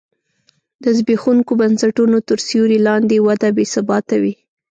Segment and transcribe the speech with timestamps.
[0.83, 4.33] د زبېښونکو بنسټونو تر سیوري لاندې وده بې ثباته وي.